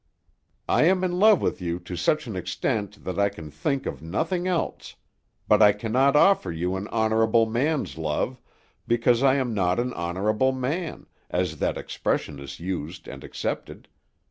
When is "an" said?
2.25-2.35, 6.75-6.87, 9.79-9.93